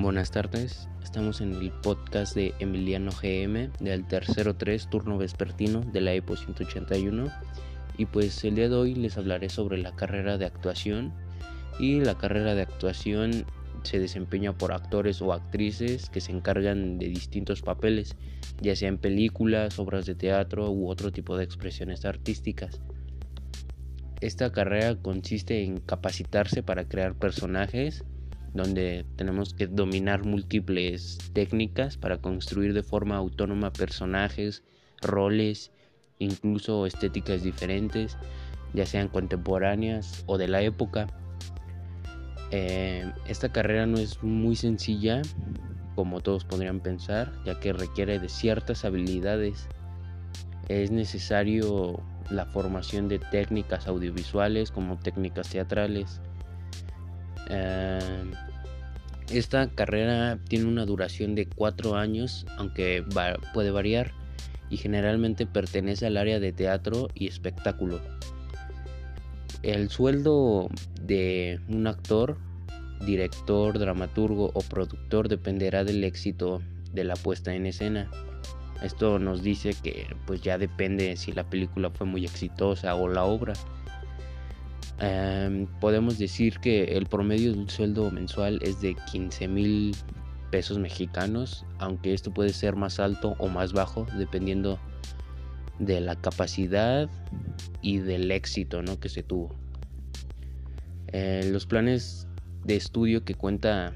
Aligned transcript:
Buenas 0.00 0.30
tardes, 0.30 0.88
estamos 1.02 1.42
en 1.42 1.52
el 1.52 1.70
podcast 1.70 2.34
de 2.34 2.54
Emiliano 2.58 3.10
GM 3.10 3.70
del 3.80 4.08
tercero 4.08 4.56
3 4.56 4.88
turno 4.88 5.18
vespertino 5.18 5.82
de 5.82 6.00
la 6.00 6.14
EPO 6.14 6.38
181 6.38 7.26
y 7.98 8.06
pues 8.06 8.42
el 8.44 8.54
día 8.54 8.70
de 8.70 8.76
hoy 8.76 8.94
les 8.94 9.18
hablaré 9.18 9.50
sobre 9.50 9.76
la 9.76 9.94
carrera 9.94 10.38
de 10.38 10.46
actuación 10.46 11.12
y 11.78 12.00
la 12.00 12.16
carrera 12.16 12.54
de 12.54 12.62
actuación 12.62 13.44
se 13.82 13.98
desempeña 13.98 14.56
por 14.56 14.72
actores 14.72 15.20
o 15.20 15.34
actrices 15.34 16.08
que 16.08 16.22
se 16.22 16.32
encargan 16.32 16.98
de 16.98 17.08
distintos 17.08 17.60
papeles, 17.60 18.16
ya 18.62 18.74
sea 18.76 18.88
en 18.88 18.96
películas, 18.96 19.78
obras 19.78 20.06
de 20.06 20.14
teatro 20.14 20.70
u 20.70 20.88
otro 20.88 21.12
tipo 21.12 21.36
de 21.36 21.44
expresiones 21.44 22.06
artísticas. 22.06 22.80
Esta 24.22 24.50
carrera 24.50 24.96
consiste 24.96 25.62
en 25.62 25.76
capacitarse 25.76 26.62
para 26.62 26.88
crear 26.88 27.16
personajes 27.16 28.02
donde 28.54 29.04
tenemos 29.16 29.54
que 29.54 29.66
dominar 29.66 30.24
múltiples 30.24 31.18
técnicas 31.32 31.96
para 31.96 32.18
construir 32.18 32.74
de 32.74 32.82
forma 32.82 33.16
autónoma 33.16 33.72
personajes, 33.72 34.64
roles, 35.00 35.70
incluso 36.18 36.86
estéticas 36.86 37.42
diferentes, 37.42 38.16
ya 38.74 38.86
sean 38.86 39.08
contemporáneas 39.08 40.24
o 40.26 40.38
de 40.38 40.48
la 40.48 40.62
época. 40.62 41.06
Eh, 42.50 43.10
esta 43.28 43.52
carrera 43.52 43.86
no 43.86 43.98
es 43.98 44.22
muy 44.22 44.56
sencilla, 44.56 45.22
como 45.94 46.20
todos 46.20 46.44
podrían 46.44 46.80
pensar, 46.80 47.32
ya 47.44 47.60
que 47.60 47.72
requiere 47.72 48.18
de 48.18 48.28
ciertas 48.28 48.84
habilidades. 48.84 49.68
Es 50.68 50.90
necesario 50.90 52.00
la 52.30 52.46
formación 52.46 53.08
de 53.08 53.18
técnicas 53.18 53.86
audiovisuales 53.86 54.70
como 54.70 54.98
técnicas 54.98 55.48
teatrales, 55.48 56.20
Em, 57.50 58.32
esta 59.30 59.68
carrera 59.68 60.38
tiene 60.48 60.66
una 60.66 60.86
duración 60.86 61.34
de 61.34 61.46
cuatro 61.46 61.96
años, 61.96 62.46
aunque 62.56 63.04
puede 63.52 63.70
variar, 63.70 64.12
y 64.70 64.76
generalmente 64.76 65.46
pertenece 65.46 66.06
al 66.06 66.16
área 66.16 66.40
de 66.40 66.52
teatro 66.52 67.08
y 67.14 67.26
espectáculo. 67.26 68.00
El 69.62 69.90
sueldo 69.90 70.68
de 71.02 71.60
un 71.68 71.86
actor, 71.86 72.38
director, 73.04 73.78
dramaturgo 73.78 74.50
o 74.54 74.60
productor 74.60 75.28
dependerá 75.28 75.84
del 75.84 76.02
éxito 76.04 76.62
de 76.92 77.04
la 77.04 77.14
puesta 77.14 77.54
en 77.54 77.66
escena. 77.66 78.10
Esto 78.82 79.18
nos 79.18 79.42
dice 79.42 79.74
que 79.82 80.06
pues 80.26 80.40
ya 80.40 80.56
depende 80.56 81.16
si 81.16 81.32
la 81.32 81.48
película 81.48 81.90
fue 81.90 82.06
muy 82.06 82.24
exitosa 82.24 82.94
o 82.94 83.08
la 83.08 83.24
obra. 83.24 83.52
Em, 85.00 85.66
podemos 85.80 86.18
decir 86.18 86.58
que 86.60 86.84
el 86.96 87.06
promedio 87.06 87.54
del 87.54 87.70
sueldo 87.70 88.10
mensual 88.10 88.58
es 88.62 88.82
de 88.82 88.94
15 89.10 89.48
mil 89.48 89.96
pesos 90.50 90.78
mexicanos, 90.78 91.64
aunque 91.78 92.12
esto 92.12 92.34
puede 92.34 92.50
ser 92.50 92.76
más 92.76 93.00
alto 93.00 93.34
o 93.38 93.48
más 93.48 93.72
bajo 93.72 94.06
dependiendo 94.18 94.78
de 95.78 96.00
la 96.02 96.16
capacidad 96.16 97.08
y 97.80 97.98
del 97.98 98.30
éxito 98.30 98.82
¿no? 98.82 99.00
que 99.00 99.08
se 99.08 99.22
tuvo. 99.22 99.54
Eh, 101.08 101.48
los 101.50 101.64
planes 101.66 102.28
de 102.64 102.76
estudio 102.76 103.24
que 103.24 103.34
cuenta 103.34 103.94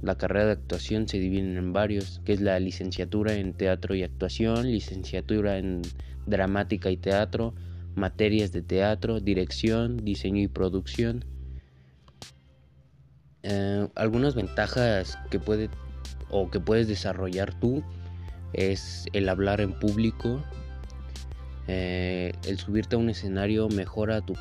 la 0.00 0.16
carrera 0.16 0.46
de 0.46 0.52
actuación 0.52 1.08
se 1.08 1.18
dividen 1.18 1.58
en 1.58 1.72
varios, 1.74 2.20
que 2.24 2.32
es 2.32 2.40
la 2.40 2.58
licenciatura 2.58 3.34
en 3.34 3.52
teatro 3.52 3.94
y 3.94 4.02
actuación, 4.02 4.70
licenciatura 4.70 5.58
en 5.58 5.82
dramática 6.26 6.90
y 6.90 6.96
teatro, 6.96 7.52
materias 7.98 8.52
de 8.52 8.62
teatro, 8.62 9.20
dirección, 9.20 9.98
diseño 9.98 10.42
y 10.42 10.48
producción. 10.48 11.24
Eh, 13.42 13.88
algunas 13.94 14.34
ventajas 14.34 15.18
que 15.30 15.38
puede 15.38 15.70
o 16.30 16.50
que 16.50 16.60
puedes 16.60 16.88
desarrollar 16.88 17.58
tú 17.58 17.82
es 18.52 19.06
el 19.12 19.28
hablar 19.28 19.60
en 19.60 19.78
público, 19.78 20.42
eh, 21.68 22.32
el 22.46 22.58
subirte 22.58 22.96
a 22.96 22.98
un 22.98 23.10
escenario 23.10 23.68
mejora 23.68 24.22
tu, 24.22 24.34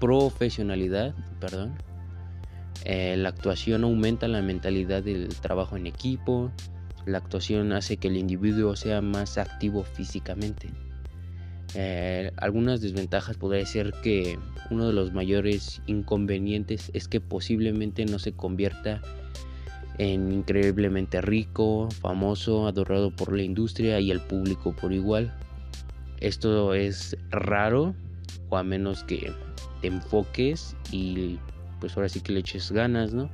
profesionalidad, 0.00 1.14
perdón. 1.40 1.74
Eh, 2.84 3.14
la 3.16 3.28
actuación 3.28 3.84
aumenta 3.84 4.26
la 4.26 4.42
mentalidad 4.42 5.04
del 5.04 5.28
trabajo 5.28 5.76
en 5.76 5.86
equipo. 5.86 6.50
La 7.06 7.18
actuación 7.18 7.72
hace 7.72 7.96
que 7.96 8.08
el 8.08 8.16
individuo 8.16 8.74
sea 8.74 9.00
más 9.00 9.38
activo 9.38 9.84
físicamente. 9.84 10.70
Eh, 11.74 12.30
algunas 12.36 12.80
desventajas 12.80 13.36
podría 13.36 13.64
ser 13.64 13.92
que 14.02 14.38
uno 14.70 14.86
de 14.86 14.92
los 14.92 15.12
mayores 15.12 15.80
inconvenientes 15.86 16.90
es 16.94 17.08
que 17.08 17.20
posiblemente 17.20 18.04
no 18.04 18.18
se 18.18 18.32
convierta 18.32 19.00
en 19.98 20.32
increíblemente 20.32 21.20
rico, 21.20 21.88
famoso, 22.00 22.66
adorado 22.66 23.10
por 23.10 23.36
la 23.36 23.42
industria 23.42 24.00
y 24.00 24.10
el 24.10 24.20
público 24.20 24.74
por 24.74 24.92
igual. 24.92 25.34
Esto 26.20 26.74
es 26.74 27.16
raro 27.30 27.94
o 28.48 28.56
a 28.56 28.62
menos 28.62 29.04
que 29.04 29.32
te 29.80 29.88
enfoques 29.88 30.76
y 30.90 31.38
pues 31.80 31.96
ahora 31.96 32.08
sí 32.08 32.20
que 32.20 32.32
le 32.32 32.40
eches 32.40 32.70
ganas, 32.70 33.12
¿no? 33.12 33.30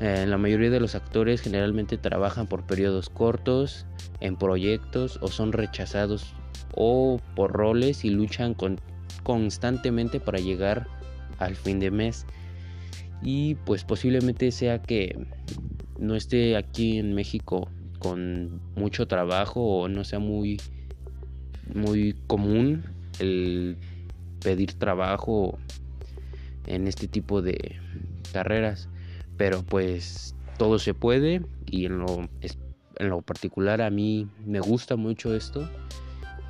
Eh, 0.00 0.24
la 0.26 0.38
mayoría 0.38 0.70
de 0.70 0.80
los 0.80 0.94
actores 0.94 1.42
generalmente 1.42 1.98
trabajan 1.98 2.46
por 2.46 2.64
periodos 2.64 3.10
cortos 3.10 3.86
en 4.20 4.36
proyectos 4.36 5.18
o 5.20 5.28
son 5.28 5.52
rechazados 5.52 6.34
o 6.74 7.20
por 7.34 7.52
roles 7.52 8.04
y 8.04 8.10
luchan 8.10 8.56
constantemente 9.22 10.20
para 10.20 10.38
llegar 10.38 10.86
al 11.38 11.56
fin 11.56 11.80
de 11.80 11.90
mes. 11.90 12.26
Y 13.22 13.56
pues 13.66 13.84
posiblemente 13.84 14.50
sea 14.50 14.80
que 14.80 15.26
no 15.98 16.14
esté 16.16 16.56
aquí 16.56 16.98
en 16.98 17.14
México 17.14 17.68
con 17.98 18.60
mucho 18.74 19.06
trabajo 19.06 19.60
o 19.60 19.88
no 19.88 20.04
sea 20.04 20.18
muy 20.18 20.58
muy 21.74 22.16
común 22.26 22.82
el 23.20 23.76
pedir 24.42 24.72
trabajo 24.72 25.58
en 26.66 26.88
este 26.88 27.06
tipo 27.06 27.42
de 27.42 27.76
carreras 28.32 28.88
pero 29.36 29.62
pues 29.62 30.34
todo 30.58 30.78
se 30.78 30.94
puede 30.94 31.42
y 31.66 31.86
en 31.86 31.98
lo, 31.98 32.28
en 32.98 33.08
lo 33.08 33.20
particular 33.20 33.82
a 33.82 33.90
mí 33.90 34.26
me 34.46 34.60
gusta 34.60 34.96
mucho 34.96 35.34
esto 35.34 35.68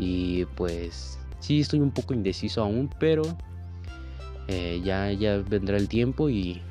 y 0.00 0.46
pues 0.56 1.18
sí, 1.40 1.60
estoy 1.60 1.80
un 1.80 1.90
poco 1.90 2.14
indeciso 2.14 2.62
aún, 2.62 2.88
pero 2.98 3.22
eh, 4.48 4.80
ya, 4.82 5.12
ya 5.12 5.36
vendrá 5.36 5.76
el 5.76 5.88
tiempo 5.88 6.30
y 6.30 6.62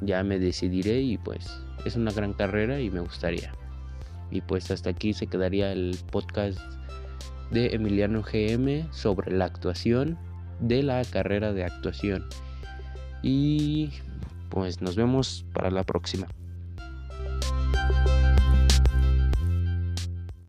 ya 0.00 0.22
me 0.22 0.38
decidiré 0.38 1.02
y 1.02 1.18
pues 1.18 1.46
es 1.84 1.94
una 1.94 2.10
gran 2.10 2.32
carrera 2.32 2.80
y 2.80 2.88
me 2.88 3.00
gustaría. 3.00 3.52
Y 4.30 4.40
pues 4.40 4.70
hasta 4.70 4.88
aquí 4.88 5.12
se 5.12 5.26
quedaría 5.26 5.72
el 5.72 5.98
podcast 6.10 6.58
de 7.50 7.74
Emiliano 7.74 8.22
GM 8.22 8.90
sobre 8.94 9.30
la 9.30 9.44
actuación 9.44 10.16
de 10.58 10.82
la 10.82 11.04
carrera 11.04 11.52
de 11.52 11.64
actuación. 11.64 12.24
Y 13.22 13.90
pues 14.48 14.80
nos 14.80 14.96
vemos 14.96 15.44
para 15.52 15.70
la 15.70 15.82
próxima. 15.82 16.26